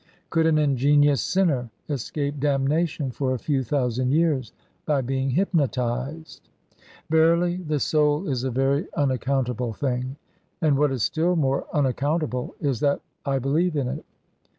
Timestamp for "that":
12.79-12.99